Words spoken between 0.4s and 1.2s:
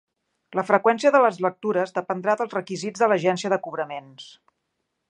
La freqüència